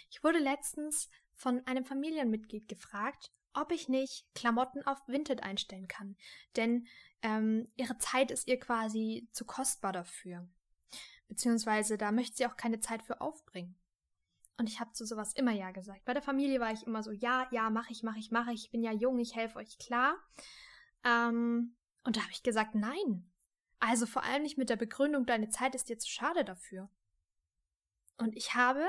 Ich 0.09 0.23
wurde 0.23 0.39
letztens 0.39 1.09
von 1.33 1.65
einem 1.65 1.83
Familienmitglied 1.83 2.67
gefragt, 2.67 3.31
ob 3.53 3.71
ich 3.71 3.89
nicht 3.89 4.25
Klamotten 4.35 4.85
auf 4.85 4.99
Vinted 5.07 5.43
einstellen 5.43 5.87
kann. 5.87 6.15
Denn 6.55 6.87
ähm, 7.21 7.71
ihre 7.75 7.97
Zeit 7.97 8.31
ist 8.31 8.47
ihr 8.47 8.59
quasi 8.59 9.27
zu 9.31 9.45
kostbar 9.45 9.91
dafür. 9.91 10.47
Beziehungsweise 11.27 11.97
da 11.97 12.11
möchte 12.11 12.37
sie 12.37 12.45
auch 12.45 12.57
keine 12.57 12.79
Zeit 12.79 13.03
für 13.03 13.21
aufbringen. 13.21 13.80
Und 14.57 14.69
ich 14.69 14.79
habe 14.79 14.91
zu 14.93 15.05
sowas 15.05 15.33
immer 15.33 15.51
Ja 15.51 15.71
gesagt. 15.71 16.05
Bei 16.05 16.13
der 16.13 16.21
Familie 16.21 16.59
war 16.59 16.71
ich 16.71 16.85
immer 16.85 17.03
so, 17.03 17.11
ja, 17.11 17.47
ja, 17.51 17.69
mache 17.69 17.91
ich, 17.91 18.03
mache 18.03 18.19
ich, 18.19 18.31
mache 18.31 18.51
ich. 18.51 18.65
Ich 18.65 18.71
bin 18.71 18.81
ja 18.81 18.91
jung, 18.91 19.19
ich 19.19 19.35
helfe 19.35 19.57
euch, 19.57 19.77
klar. 19.79 20.15
Ähm, 21.03 21.75
und 22.03 22.17
da 22.17 22.21
habe 22.21 22.31
ich 22.31 22.43
gesagt, 22.43 22.75
nein. 22.75 23.31
Also 23.79 24.05
vor 24.05 24.23
allem 24.23 24.43
nicht 24.43 24.57
mit 24.57 24.69
der 24.69 24.75
Begründung, 24.75 25.25
deine 25.25 25.49
Zeit 25.49 25.73
ist 25.73 25.89
dir 25.89 25.97
zu 25.97 26.09
schade 26.09 26.45
dafür. 26.45 26.89
Und 28.17 28.35
ich 28.35 28.53
habe 28.53 28.85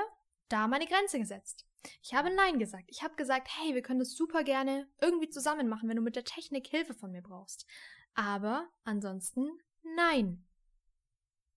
da 0.49 0.67
meine 0.67 0.85
Grenze 0.85 1.17
gesetzt. 1.17 1.65
Ich 2.01 2.13
habe 2.13 2.29
Nein 2.33 2.59
gesagt. 2.59 2.85
Ich 2.87 3.03
habe 3.03 3.15
gesagt, 3.15 3.47
hey, 3.49 3.73
wir 3.73 3.81
können 3.81 3.99
das 3.99 4.15
super 4.15 4.43
gerne 4.43 4.87
irgendwie 5.01 5.29
zusammen 5.29 5.67
machen, 5.67 5.89
wenn 5.89 5.97
du 5.97 6.01
mit 6.01 6.15
der 6.15 6.23
Technik 6.23 6.67
Hilfe 6.67 6.93
von 6.93 7.11
mir 7.11 7.21
brauchst. 7.21 7.65
Aber 8.13 8.69
ansonsten 8.83 9.49
nein. 9.95 10.45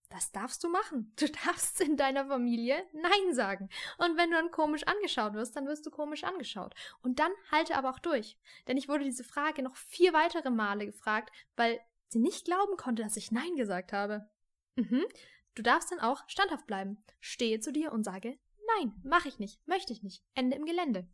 Das 0.09 0.31
darfst 0.31 0.63
du 0.63 0.69
machen. 0.69 1.13
Du 1.17 1.27
darfst 1.45 1.81
in 1.81 1.97
deiner 1.97 2.25
Familie 2.27 2.83
Nein 2.93 3.33
sagen. 3.33 3.69
Und 3.97 4.17
wenn 4.17 4.31
du 4.31 4.37
dann 4.37 4.51
komisch 4.51 4.83
angeschaut 4.83 5.33
wirst, 5.33 5.55
dann 5.55 5.67
wirst 5.67 5.85
du 5.85 5.91
komisch 5.91 6.23
angeschaut. 6.23 6.73
Und 7.01 7.19
dann 7.19 7.31
halte 7.51 7.75
aber 7.75 7.89
auch 7.89 7.99
durch. 7.99 8.37
Denn 8.67 8.77
ich 8.77 8.87
wurde 8.87 9.03
diese 9.03 9.23
Frage 9.23 9.63
noch 9.63 9.75
vier 9.75 10.13
weitere 10.13 10.49
Male 10.49 10.85
gefragt, 10.85 11.31
weil 11.55 11.79
sie 12.09 12.19
nicht 12.19 12.45
glauben 12.45 12.77
konnte, 12.77 13.03
dass 13.03 13.17
ich 13.17 13.31
Nein 13.31 13.55
gesagt 13.55 13.91
habe. 13.91 14.29
Mhm. 14.75 15.05
Du 15.55 15.63
darfst 15.63 15.91
dann 15.91 15.99
auch 15.99 16.23
standhaft 16.27 16.67
bleiben. 16.67 17.03
Stehe 17.19 17.59
zu 17.59 17.71
dir 17.71 17.91
und 17.91 18.03
sage 18.03 18.37
Nein, 18.75 18.93
mache 19.03 19.29
ich 19.29 19.39
nicht, 19.39 19.65
möchte 19.67 19.93
ich 19.93 20.03
nicht. 20.03 20.23
Ende 20.35 20.57
im 20.57 20.65
Gelände. 20.65 21.07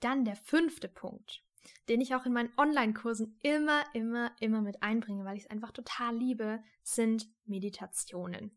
Dann 0.00 0.24
der 0.24 0.36
fünfte 0.36 0.88
Punkt 0.88 1.44
den 1.88 2.00
ich 2.00 2.14
auch 2.14 2.26
in 2.26 2.32
meinen 2.32 2.52
Online-Kursen 2.56 3.38
immer, 3.42 3.84
immer, 3.94 4.32
immer 4.40 4.60
mit 4.60 4.82
einbringe, 4.82 5.24
weil 5.24 5.36
ich 5.36 5.44
es 5.44 5.50
einfach 5.50 5.72
total 5.72 6.16
liebe, 6.16 6.62
sind 6.82 7.28
Meditationen. 7.46 8.56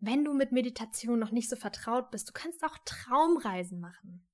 Wenn 0.00 0.24
du 0.24 0.32
mit 0.32 0.52
Meditation 0.52 1.18
noch 1.18 1.32
nicht 1.32 1.48
so 1.48 1.56
vertraut 1.56 2.10
bist, 2.10 2.28
du 2.28 2.32
kannst 2.32 2.62
auch 2.64 2.78
Traumreisen 2.84 3.80
machen. 3.80 4.24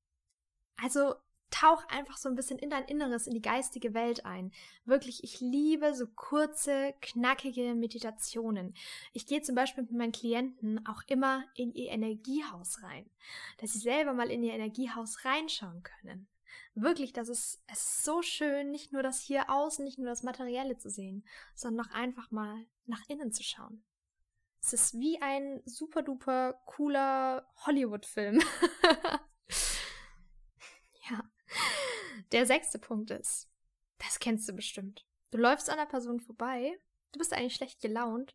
Also 0.76 1.14
tauch 1.50 1.86
einfach 1.88 2.16
so 2.16 2.28
ein 2.28 2.34
bisschen 2.34 2.58
in 2.58 2.68
dein 2.68 2.84
Inneres, 2.84 3.26
in 3.26 3.34
die 3.34 3.40
geistige 3.40 3.94
Welt 3.94 4.26
ein. 4.26 4.52
Wirklich, 4.84 5.22
ich 5.22 5.40
liebe 5.40 5.94
so 5.94 6.06
kurze, 6.08 6.94
knackige 7.00 7.74
Meditationen. 7.74 8.74
Ich 9.12 9.26
gehe 9.26 9.40
zum 9.40 9.54
Beispiel 9.54 9.84
mit 9.84 9.92
meinen 9.92 10.12
Klienten 10.12 10.84
auch 10.86 11.02
immer 11.06 11.44
in 11.54 11.72
ihr 11.72 11.90
Energiehaus 11.90 12.82
rein, 12.82 13.08
dass 13.58 13.72
sie 13.72 13.78
selber 13.78 14.12
mal 14.14 14.30
in 14.30 14.42
ihr 14.42 14.52
Energiehaus 14.52 15.24
reinschauen 15.24 15.82
können 15.82 16.28
wirklich, 16.74 17.12
das 17.12 17.28
ist, 17.28 17.62
es 17.66 17.80
ist 17.80 18.04
so 18.04 18.22
schön, 18.22 18.70
nicht 18.70 18.92
nur 18.92 19.02
das 19.02 19.20
hier 19.20 19.50
außen, 19.50 19.84
nicht 19.84 19.98
nur 19.98 20.08
das 20.08 20.22
Materielle 20.22 20.76
zu 20.76 20.90
sehen, 20.90 21.26
sondern 21.54 21.86
auch 21.86 21.92
einfach 21.92 22.30
mal 22.30 22.66
nach 22.86 23.02
innen 23.08 23.32
zu 23.32 23.42
schauen. 23.42 23.84
Es 24.60 24.72
ist 24.72 24.94
wie 24.94 25.20
ein 25.20 25.62
super 25.66 26.02
duper 26.02 26.54
cooler 26.64 27.46
Hollywood-Film. 27.66 28.40
ja. 31.10 31.30
Der 32.32 32.46
sechste 32.46 32.78
Punkt 32.78 33.10
ist, 33.10 33.50
das 33.98 34.18
kennst 34.18 34.48
du 34.48 34.54
bestimmt. 34.54 35.06
Du 35.30 35.38
läufst 35.38 35.68
an 35.68 35.76
der 35.76 35.86
Person 35.86 36.20
vorbei, 36.20 36.78
du 37.12 37.18
bist 37.18 37.32
eigentlich 37.32 37.54
schlecht 37.54 37.80
gelaunt 37.80 38.34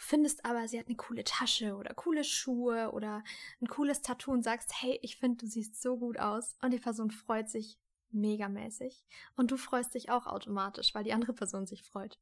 Du 0.00 0.06
findest 0.06 0.46
aber, 0.46 0.66
sie 0.66 0.78
hat 0.78 0.86
eine 0.86 0.96
coole 0.96 1.24
Tasche 1.24 1.76
oder 1.76 1.92
coole 1.92 2.24
Schuhe 2.24 2.90
oder 2.92 3.22
ein 3.60 3.66
cooles 3.66 4.00
Tattoo 4.00 4.32
und 4.32 4.42
sagst, 4.42 4.72
hey, 4.80 4.98
ich 5.02 5.18
finde, 5.18 5.44
du 5.44 5.46
siehst 5.46 5.80
so 5.80 5.98
gut 5.98 6.18
aus. 6.18 6.56
Und 6.62 6.72
die 6.72 6.78
Person 6.78 7.10
freut 7.10 7.50
sich 7.50 7.78
megamäßig. 8.10 9.04
Und 9.36 9.50
du 9.50 9.58
freust 9.58 9.94
dich 9.94 10.10
auch 10.10 10.26
automatisch, 10.26 10.94
weil 10.94 11.04
die 11.04 11.12
andere 11.12 11.34
Person 11.34 11.66
sich 11.66 11.82
freut. 11.82 12.18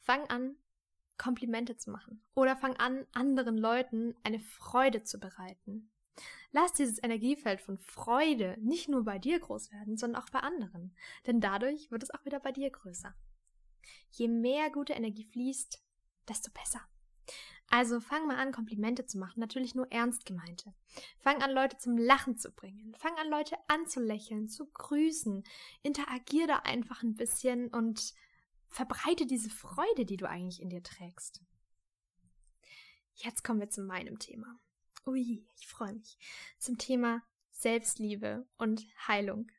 Fang 0.00 0.30
an, 0.30 0.56
Komplimente 1.18 1.76
zu 1.76 1.90
machen. 1.90 2.24
Oder 2.34 2.56
fang 2.56 2.74
an, 2.76 3.06
anderen 3.12 3.58
Leuten 3.58 4.14
eine 4.24 4.40
Freude 4.40 5.02
zu 5.02 5.20
bereiten. 5.20 5.90
Lass 6.52 6.72
dieses 6.72 7.02
Energiefeld 7.02 7.60
von 7.60 7.76
Freude 7.76 8.56
nicht 8.60 8.88
nur 8.88 9.04
bei 9.04 9.18
dir 9.18 9.38
groß 9.40 9.72
werden, 9.72 9.98
sondern 9.98 10.22
auch 10.22 10.30
bei 10.30 10.40
anderen. 10.40 10.96
Denn 11.26 11.42
dadurch 11.42 11.90
wird 11.90 12.02
es 12.02 12.10
auch 12.10 12.24
wieder 12.24 12.40
bei 12.40 12.50
dir 12.50 12.70
größer. 12.70 13.14
Je 14.08 14.28
mehr 14.28 14.70
gute 14.70 14.94
Energie 14.94 15.24
fließt, 15.24 15.84
desto 16.26 16.50
besser. 16.52 16.80
Also 17.68 18.00
fang 18.00 18.26
mal 18.26 18.36
an, 18.36 18.50
Komplimente 18.50 19.06
zu 19.06 19.16
machen, 19.18 19.38
natürlich 19.38 19.76
nur 19.76 19.90
ernst 19.92 20.26
gemeinte. 20.26 20.74
Fang 21.18 21.40
an, 21.40 21.52
Leute 21.52 21.78
zum 21.78 21.96
Lachen 21.96 22.36
zu 22.36 22.50
bringen. 22.50 22.94
Fang 22.98 23.16
an, 23.16 23.30
Leute 23.30 23.56
anzulächeln, 23.68 24.48
zu 24.48 24.66
grüßen. 24.66 25.44
Interagier 25.82 26.48
da 26.48 26.56
einfach 26.58 27.04
ein 27.04 27.14
bisschen 27.14 27.68
und 27.68 28.12
verbreite 28.68 29.26
diese 29.26 29.50
Freude, 29.50 30.04
die 30.04 30.16
du 30.16 30.28
eigentlich 30.28 30.60
in 30.60 30.68
dir 30.68 30.82
trägst. 30.82 31.42
Jetzt 33.14 33.44
kommen 33.44 33.60
wir 33.60 33.70
zu 33.70 33.82
meinem 33.82 34.18
Thema. 34.18 34.58
Ui, 35.06 35.46
ich 35.56 35.68
freue 35.68 35.92
mich. 35.92 36.18
Zum 36.58 36.76
Thema 36.76 37.22
Selbstliebe 37.50 38.48
und 38.56 38.86
Heilung. 39.06 39.50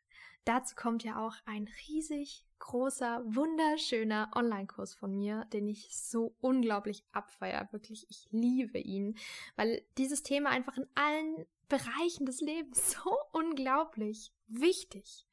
Dazu 0.46 0.76
kommt 0.76 1.04
ja 1.04 1.26
auch 1.26 1.36
ein 1.46 1.70
riesig 1.88 2.46
großer, 2.60 3.22
wunderschöner 3.26 4.32
Online-Kurs 4.36 4.94
von 4.94 5.16
mir, 5.16 5.46
den 5.46 5.68
ich 5.68 5.96
so 5.96 6.36
unglaublich 6.40 7.04
abfeier. 7.12 7.68
Wirklich, 7.72 8.08
ich 8.10 8.28
liebe 8.32 8.80
ihn, 8.80 9.18
weil 9.56 9.84
dieses 9.98 10.24
Thema 10.24 10.50
einfach 10.50 10.78
in 10.78 10.88
allen 10.96 11.46
Bereichen 11.70 12.26
des 12.26 12.42
Lebens 12.42 12.92
so 13.04 13.18
unglaublich 13.32 14.32
wichtig 14.48 15.28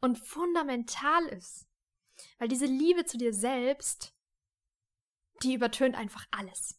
und 0.00 0.18
fundamental 0.18 1.24
ist. 1.26 1.66
Weil 2.38 2.48
diese 2.48 2.66
Liebe 2.66 3.04
zu 3.04 3.18
dir 3.18 3.32
selbst, 3.32 4.14
die 5.42 5.54
übertönt 5.54 5.96
einfach 5.96 6.26
alles. 6.30 6.78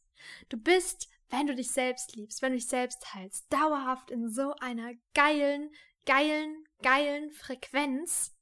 Du 0.50 0.58
bist, 0.58 1.10
wenn 1.30 1.48
du 1.48 1.56
dich 1.56 1.72
selbst 1.72 2.16
liebst, 2.16 2.42
wenn 2.42 2.52
du 2.54 2.58
dich 2.58 2.68
selbst 2.68 3.14
heilst, 3.14 3.52
dauerhaft 3.52 4.12
in 4.12 4.30
so 4.30 4.54
einer 4.60 4.94
geilen, 5.14 5.70
geilen, 6.06 6.63
geilen 6.82 7.32
Frequenz, 7.32 8.36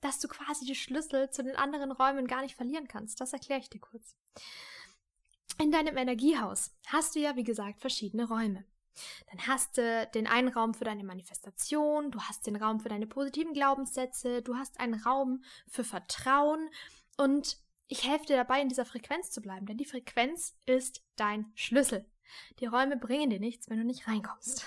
dass 0.00 0.20
du 0.20 0.28
quasi 0.28 0.64
die 0.64 0.74
Schlüssel 0.74 1.30
zu 1.30 1.42
den 1.42 1.56
anderen 1.56 1.92
Räumen 1.92 2.26
gar 2.26 2.42
nicht 2.42 2.56
verlieren 2.56 2.88
kannst. 2.88 3.20
Das 3.20 3.32
erkläre 3.32 3.60
ich 3.60 3.70
dir 3.70 3.80
kurz. 3.80 4.16
In 5.58 5.72
deinem 5.72 5.96
Energiehaus 5.96 6.74
hast 6.86 7.14
du 7.14 7.20
ja, 7.20 7.36
wie 7.36 7.44
gesagt, 7.44 7.80
verschiedene 7.80 8.28
Räume. 8.28 8.64
Dann 9.30 9.46
hast 9.46 9.76
du 9.76 10.08
den 10.14 10.26
einen 10.26 10.48
Raum 10.48 10.74
für 10.74 10.84
deine 10.84 11.04
Manifestation, 11.04 12.10
du 12.10 12.20
hast 12.22 12.46
den 12.46 12.56
Raum 12.56 12.80
für 12.80 12.88
deine 12.88 13.06
positiven 13.06 13.52
Glaubenssätze, 13.52 14.42
du 14.42 14.56
hast 14.56 14.80
einen 14.80 14.94
Raum 14.94 15.42
für 15.68 15.84
Vertrauen 15.84 16.70
und 17.16 17.58
ich 17.88 18.08
helfe 18.08 18.26
dir 18.26 18.36
dabei, 18.36 18.60
in 18.60 18.68
dieser 18.68 18.84
Frequenz 18.84 19.30
zu 19.30 19.40
bleiben, 19.40 19.66
denn 19.66 19.76
die 19.76 19.84
Frequenz 19.84 20.56
ist 20.66 21.04
dein 21.16 21.52
Schlüssel. 21.54 22.04
Die 22.58 22.66
Räume 22.66 22.96
bringen 22.96 23.30
dir 23.30 23.38
nichts, 23.38 23.70
wenn 23.70 23.78
du 23.78 23.84
nicht 23.84 24.08
reinkommst. 24.08 24.66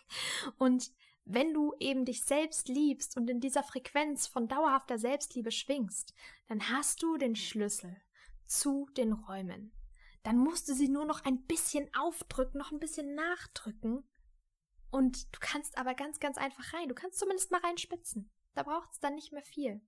Und 0.58 0.90
wenn 1.26 1.52
du 1.52 1.74
eben 1.80 2.04
dich 2.04 2.22
selbst 2.24 2.68
liebst 2.68 3.16
und 3.16 3.28
in 3.28 3.40
dieser 3.40 3.64
Frequenz 3.64 4.28
von 4.28 4.46
dauerhafter 4.46 4.96
Selbstliebe 4.96 5.50
schwingst, 5.50 6.14
dann 6.46 6.70
hast 6.70 7.02
du 7.02 7.16
den 7.16 7.34
Schlüssel 7.34 7.96
zu 8.46 8.88
den 8.96 9.12
Räumen. 9.12 9.72
Dann 10.22 10.38
musst 10.38 10.68
du 10.68 10.74
sie 10.74 10.88
nur 10.88 11.04
noch 11.04 11.24
ein 11.24 11.42
bisschen 11.42 11.92
aufdrücken, 11.94 12.58
noch 12.58 12.70
ein 12.70 12.78
bisschen 12.78 13.16
nachdrücken. 13.16 14.08
Und 14.90 15.34
du 15.34 15.38
kannst 15.40 15.76
aber 15.78 15.94
ganz, 15.94 16.20
ganz 16.20 16.38
einfach 16.38 16.72
rein. 16.72 16.88
Du 16.88 16.94
kannst 16.94 17.18
zumindest 17.18 17.50
mal 17.50 17.60
reinspitzen. 17.60 18.30
Da 18.54 18.62
braucht 18.62 18.92
es 18.92 19.00
dann 19.00 19.16
nicht 19.16 19.32
mehr 19.32 19.42
viel. 19.42 19.80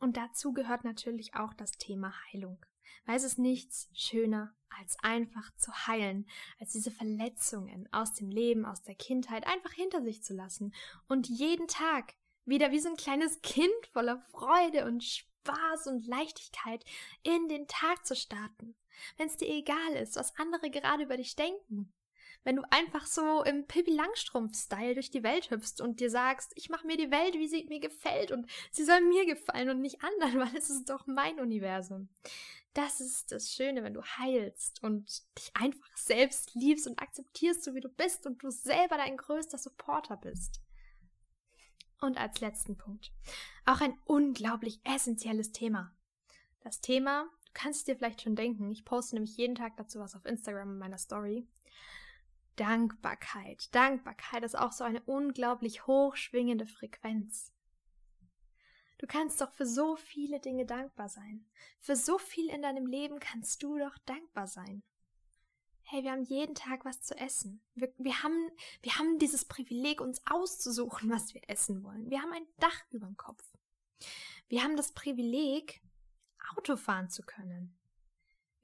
Und 0.00 0.16
dazu 0.16 0.54
gehört 0.54 0.84
natürlich 0.84 1.34
auch 1.34 1.52
das 1.52 1.72
Thema 1.72 2.14
Heilung. 2.24 2.64
Weil 3.06 3.16
es 3.16 3.24
ist 3.24 3.38
nichts 3.38 3.88
schöner 3.92 4.54
als 4.78 4.96
einfach 5.02 5.54
zu 5.56 5.72
heilen, 5.86 6.28
als 6.58 6.72
diese 6.72 6.90
Verletzungen 6.90 7.88
aus 7.92 8.12
dem 8.12 8.28
Leben, 8.28 8.64
aus 8.64 8.82
der 8.82 8.94
Kindheit 8.94 9.46
einfach 9.46 9.72
hinter 9.72 10.02
sich 10.02 10.22
zu 10.22 10.34
lassen 10.34 10.74
und 11.08 11.28
jeden 11.28 11.68
Tag 11.68 12.14
wieder 12.44 12.72
wie 12.72 12.80
so 12.80 12.88
ein 12.88 12.96
kleines 12.96 13.40
Kind 13.42 13.86
voller 13.92 14.18
Freude 14.30 14.84
und 14.84 15.02
Spaß 15.02 15.86
und 15.86 16.06
Leichtigkeit 16.06 16.84
in 17.22 17.48
den 17.48 17.66
Tag 17.68 18.04
zu 18.06 18.14
starten. 18.16 18.74
Wenn 19.16 19.28
es 19.28 19.36
dir 19.36 19.48
egal 19.48 19.92
ist, 20.00 20.16
was 20.16 20.36
andere 20.36 20.70
gerade 20.70 21.04
über 21.04 21.16
dich 21.16 21.36
denken. 21.36 21.92
Wenn 22.42 22.56
du 22.56 22.62
einfach 22.70 23.06
so 23.06 23.42
im 23.44 23.66
Pippi 23.66 23.92
Langstrumpf-Style 23.92 24.94
durch 24.94 25.10
die 25.10 25.22
Welt 25.22 25.50
hüpfst 25.50 25.80
und 25.80 26.00
dir 26.00 26.10
sagst, 26.10 26.52
ich 26.56 26.68
mache 26.68 26.86
mir 26.86 26.96
die 26.96 27.10
Welt, 27.10 27.34
wie 27.34 27.48
sie 27.48 27.64
mir 27.68 27.80
gefällt 27.80 28.32
und 28.32 28.50
sie 28.70 28.84
soll 28.84 29.00
mir 29.00 29.26
gefallen 29.26 29.70
und 29.70 29.80
nicht 29.80 30.02
anderen, 30.02 30.40
weil 30.40 30.56
es 30.56 30.70
ist 30.70 30.90
doch 30.90 31.06
mein 31.06 31.38
Universum. 31.40 32.08
Das 32.74 33.00
ist 33.00 33.30
das 33.30 33.52
Schöne, 33.52 33.84
wenn 33.84 33.94
du 33.94 34.02
heilst 34.02 34.82
und 34.82 35.22
dich 35.38 35.52
einfach 35.54 35.96
selbst 35.96 36.54
liebst 36.54 36.88
und 36.88 37.00
akzeptierst, 37.00 37.62
so 37.62 37.74
wie 37.74 37.80
du 37.80 37.88
bist 37.88 38.26
und 38.26 38.42
du 38.42 38.50
selber 38.50 38.96
dein 38.96 39.16
größter 39.16 39.58
Supporter 39.58 40.16
bist. 40.16 40.60
Und 42.00 42.18
als 42.18 42.40
letzten 42.40 42.76
Punkt, 42.76 43.12
auch 43.64 43.80
ein 43.80 43.96
unglaublich 44.04 44.80
essentielles 44.84 45.52
Thema. 45.52 45.94
Das 46.64 46.80
Thema, 46.80 47.30
du 47.46 47.50
kannst 47.54 47.80
es 47.80 47.84
dir 47.84 47.96
vielleicht 47.96 48.22
schon 48.22 48.34
denken, 48.34 48.70
ich 48.70 48.84
poste 48.84 49.14
nämlich 49.14 49.36
jeden 49.36 49.54
Tag 49.54 49.76
dazu 49.76 50.00
was 50.00 50.16
auf 50.16 50.26
Instagram 50.26 50.72
in 50.72 50.78
meiner 50.78 50.98
Story. 50.98 51.46
Dankbarkeit. 52.56 53.74
Dankbarkeit 53.74 54.44
ist 54.44 54.56
auch 54.56 54.72
so 54.72 54.84
eine 54.84 55.02
unglaublich 55.02 55.86
hochschwingende 55.86 56.66
Frequenz. 56.66 57.52
Du 58.98 59.06
kannst 59.06 59.40
doch 59.40 59.52
für 59.52 59.66
so 59.66 59.96
viele 59.96 60.40
Dinge 60.40 60.66
dankbar 60.66 61.08
sein. 61.08 61.44
Für 61.80 61.96
so 61.96 62.18
viel 62.18 62.48
in 62.48 62.62
deinem 62.62 62.86
Leben 62.86 63.18
kannst 63.18 63.62
du 63.62 63.78
doch 63.78 63.98
dankbar 64.06 64.46
sein. 64.46 64.82
Hey, 65.82 66.02
wir 66.02 66.12
haben 66.12 66.22
jeden 66.22 66.54
Tag 66.54 66.84
was 66.84 67.02
zu 67.02 67.14
essen. 67.18 67.60
Wir, 67.74 67.92
wir, 67.98 68.22
haben, 68.22 68.50
wir 68.80 68.96
haben 68.98 69.18
dieses 69.18 69.44
Privileg, 69.44 70.00
uns 70.00 70.22
auszusuchen, 70.26 71.10
was 71.10 71.34
wir 71.34 71.42
essen 71.48 71.82
wollen. 71.82 72.08
Wir 72.08 72.22
haben 72.22 72.32
ein 72.32 72.46
Dach 72.58 72.84
über 72.90 73.06
dem 73.06 73.18
Kopf. 73.18 73.44
Wir 74.48 74.62
haben 74.62 74.76
das 74.76 74.92
Privileg, 74.92 75.82
Auto 76.56 76.76
fahren 76.76 77.10
zu 77.10 77.22
können. 77.22 77.76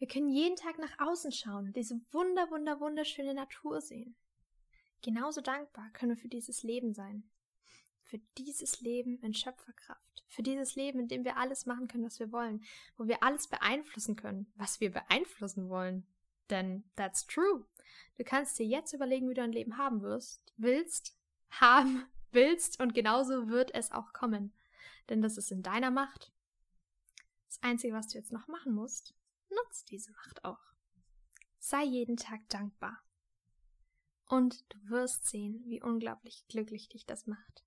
Wir 0.01 0.09
können 0.09 0.31
jeden 0.31 0.57
Tag 0.57 0.79
nach 0.79 0.99
außen 0.99 1.31
schauen 1.31 1.75
diese 1.75 2.01
wunder, 2.11 2.51
wunder, 2.51 2.81
wunderschöne 2.81 3.35
Natur 3.35 3.83
sehen. 3.83 4.17
Genauso 5.03 5.43
dankbar 5.43 5.91
können 5.93 6.13
wir 6.13 6.17
für 6.17 6.29
dieses 6.29 6.63
Leben 6.63 6.95
sein. 6.95 7.29
Für 8.01 8.19
dieses 8.39 8.81
Leben 8.81 9.21
in 9.21 9.35
Schöpferkraft. 9.35 10.25
Für 10.27 10.43
dieses 10.43 10.75
Leben, 10.75 11.01
in 11.01 11.09
dem 11.09 11.25
wir 11.25 11.37
alles 11.37 11.67
machen 11.67 11.87
können, 11.87 12.07
was 12.07 12.19
wir 12.19 12.33
wollen. 12.33 12.65
Wo 12.97 13.09
wir 13.09 13.23
alles 13.23 13.47
beeinflussen 13.47 14.17
können, 14.17 14.51
was 14.57 14.81
wir 14.81 14.91
beeinflussen 14.91 15.69
wollen. 15.69 16.07
Denn 16.49 16.83
that's 16.97 17.27
true. 17.27 17.67
Du 18.17 18.25
kannst 18.25 18.59
dir 18.59 18.65
jetzt 18.65 18.95
überlegen, 18.95 19.29
wie 19.29 19.35
du 19.35 19.43
ein 19.43 19.53
Leben 19.53 19.77
haben 19.77 20.01
wirst, 20.01 20.55
willst, 20.57 21.15
haben 21.51 22.07
willst 22.33 22.81
und 22.81 22.95
genauso 22.95 23.51
wird 23.51 23.75
es 23.75 23.93
auch 23.93 24.15
kommen. 24.15 24.55
Denn 25.11 25.21
das 25.21 25.37
ist 25.37 25.53
in 25.53 25.63
deiner 25.63 25.91
Macht. 25.91 26.33
Das 27.49 27.63
Einzige, 27.63 27.93
was 27.93 28.09
du 28.09 28.17
jetzt 28.17 28.33
noch 28.33 28.49
machen 28.49 28.73
musst, 28.73 29.15
nutz 29.51 29.85
diese 29.85 30.13
Macht 30.13 30.45
auch. 30.45 30.61
Sei 31.59 31.85
jeden 31.85 32.17
Tag 32.17 32.49
dankbar. 32.49 33.03
Und 34.27 34.65
du 34.73 34.79
wirst 34.91 35.27
sehen, 35.27 35.63
wie 35.67 35.83
unglaublich 35.83 36.47
glücklich 36.49 36.89
dich 36.89 37.05
das 37.05 37.27
macht. 37.27 37.65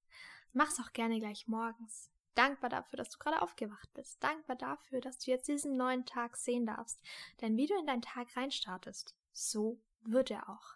Mach's 0.53 0.79
auch 0.79 0.93
gerne 0.93 1.19
gleich 1.19 1.47
morgens. 1.47 2.09
Dankbar 2.35 2.69
dafür, 2.69 2.97
dass 2.97 3.09
du 3.09 3.19
gerade 3.19 3.41
aufgewacht 3.41 3.93
bist. 3.93 4.23
Dankbar 4.23 4.55
dafür, 4.55 5.01
dass 5.01 5.19
du 5.19 5.31
jetzt 5.31 5.47
diesen 5.47 5.77
neuen 5.77 6.05
Tag 6.05 6.37
sehen 6.37 6.65
darfst. 6.65 6.99
Denn 7.41 7.57
wie 7.57 7.67
du 7.67 7.77
in 7.77 7.85
deinen 7.85 8.01
Tag 8.01 8.35
reinstartest, 8.35 9.15
so 9.31 9.81
wird 10.01 10.31
er 10.31 10.49
auch. 10.49 10.75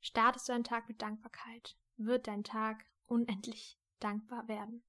Startest 0.00 0.48
du 0.48 0.52
einen 0.52 0.64
Tag 0.64 0.88
mit 0.88 1.00
Dankbarkeit, 1.00 1.76
wird 1.96 2.26
dein 2.26 2.42
Tag 2.42 2.84
unendlich 3.06 3.78
dankbar 4.00 4.48
werden. 4.48 4.82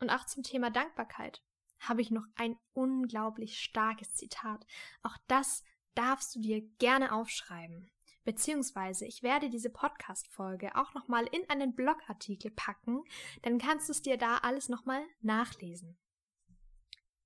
Und 0.00 0.10
auch 0.10 0.26
zum 0.26 0.42
Thema 0.42 0.70
Dankbarkeit 0.70 1.42
habe 1.82 2.00
ich 2.00 2.10
noch 2.10 2.26
ein 2.36 2.56
unglaublich 2.72 3.60
starkes 3.60 4.14
Zitat. 4.14 4.66
Auch 5.02 5.16
das 5.26 5.62
darfst 5.94 6.34
du 6.34 6.40
dir 6.40 6.62
gerne 6.78 7.12
aufschreiben. 7.12 7.90
Beziehungsweise 8.24 9.04
ich 9.04 9.22
werde 9.22 9.50
diese 9.50 9.70
Podcast-Folge 9.70 10.76
auch 10.76 10.94
nochmal 10.94 11.26
in 11.26 11.48
einen 11.50 11.74
Blogartikel 11.74 12.52
packen, 12.52 13.02
dann 13.42 13.58
kannst 13.58 13.88
du 13.88 13.92
es 13.92 14.02
dir 14.02 14.16
da 14.16 14.38
alles 14.38 14.68
nochmal 14.68 15.04
nachlesen. 15.20 15.98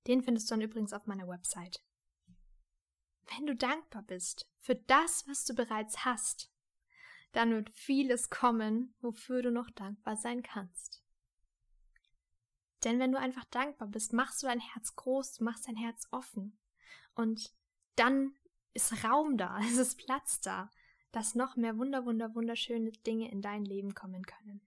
Den 0.07 0.23
findest 0.23 0.49
du 0.49 0.53
dann 0.53 0.61
übrigens 0.61 0.93
auf 0.93 1.05
meiner 1.05 1.27
Website. 1.27 1.83
Wenn 3.35 3.45
du 3.45 3.55
dankbar 3.55 4.03
bist 4.03 4.49
für 4.57 4.75
das, 4.75 5.27
was 5.27 5.43
du 5.45 5.53
bereits 5.53 6.05
hast, 6.05 6.51
dann 7.33 7.51
wird 7.51 7.69
vieles 7.69 8.29
kommen, 8.29 8.95
wofür 9.01 9.41
du 9.41 9.51
noch 9.51 9.69
dankbar 9.71 10.15
sein 10.15 10.41
kannst. 10.41 11.03
Denn 12.87 12.99
wenn 12.99 13.11
du 13.11 13.19
einfach 13.19 13.43
dankbar 13.51 13.89
bist, 13.89 14.13
machst 14.13 14.41
du 14.41 14.47
dein 14.47 14.61
Herz 14.61 14.95
groß, 14.95 15.33
du 15.33 15.43
machst 15.43 15.67
dein 15.67 15.75
Herz 15.75 16.07
offen. 16.11 16.57
Und 17.15 17.53
dann 17.97 18.33
ist 18.73 19.03
Raum 19.03 19.35
da, 19.35 19.59
es 19.69 19.75
ist 19.75 19.97
Platz 19.97 20.39
da, 20.39 20.71
dass 21.11 21.35
noch 21.35 21.57
mehr 21.57 21.77
wunder, 21.77 22.05
wunder, 22.05 22.33
wunderschöne 22.33 22.91
Dinge 22.91 23.29
in 23.29 23.41
dein 23.41 23.65
Leben 23.65 23.93
kommen 23.93 24.25
können. 24.25 24.61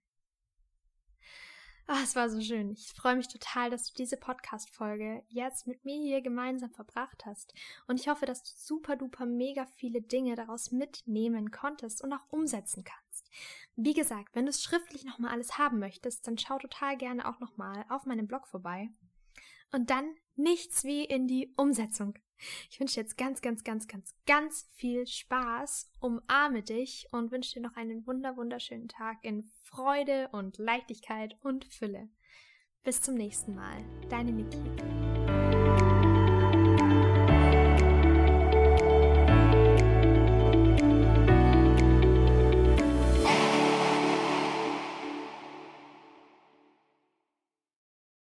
Ah, 1.87 2.01
es 2.03 2.15
war 2.15 2.29
so 2.29 2.39
schön. 2.39 2.69
Ich 2.69 2.93
freue 2.93 3.15
mich 3.15 3.27
total, 3.27 3.71
dass 3.71 3.87
du 3.87 3.93
diese 3.97 4.17
Podcast-Folge 4.17 5.23
jetzt 5.27 5.65
mit 5.65 5.83
mir 5.83 5.99
hier 5.99 6.21
gemeinsam 6.21 6.69
verbracht 6.69 7.25
hast. 7.25 7.55
Und 7.87 7.99
ich 7.99 8.07
hoffe, 8.07 8.27
dass 8.27 8.43
du 8.43 8.51
super 8.55 8.97
duper 8.97 9.25
mega 9.25 9.65
viele 9.65 10.01
Dinge 10.03 10.35
daraus 10.35 10.71
mitnehmen 10.71 11.49
konntest 11.49 12.03
und 12.03 12.13
auch 12.13 12.29
umsetzen 12.29 12.83
kannst. 12.83 13.31
Wie 13.83 13.95
gesagt, 13.95 14.35
wenn 14.35 14.45
du 14.45 14.51
es 14.51 14.61
schriftlich 14.61 15.05
nochmal 15.05 15.31
alles 15.31 15.57
haben 15.57 15.79
möchtest, 15.79 16.27
dann 16.27 16.37
schau 16.37 16.59
total 16.59 16.97
gerne 16.97 17.27
auch 17.27 17.39
nochmal 17.39 17.83
auf 17.89 18.05
meinem 18.05 18.27
Blog 18.27 18.45
vorbei. 18.45 18.89
Und 19.71 19.89
dann 19.89 20.13
nichts 20.35 20.83
wie 20.83 21.03
in 21.03 21.27
die 21.27 21.51
Umsetzung. 21.57 22.13
Ich 22.69 22.79
wünsche 22.79 22.95
dir 22.95 23.01
jetzt 23.01 23.17
ganz, 23.17 23.41
ganz, 23.41 23.63
ganz, 23.63 23.87
ganz, 23.87 24.13
ganz 24.27 24.69
viel 24.75 25.07
Spaß, 25.07 25.89
umarme 25.99 26.61
dich 26.61 27.07
und 27.11 27.31
wünsche 27.31 27.53
dir 27.53 27.61
noch 27.61 27.75
einen 27.75 28.05
wunder, 28.05 28.37
wunderschönen 28.37 28.87
Tag 28.87 29.17
in 29.23 29.49
Freude 29.63 30.29
und 30.31 30.59
Leichtigkeit 30.59 31.35
und 31.41 31.65
Fülle. 31.65 32.07
Bis 32.83 33.01
zum 33.01 33.15
nächsten 33.15 33.55
Mal. 33.55 33.83
Deine 34.09 34.31
Niki. 34.31 35.20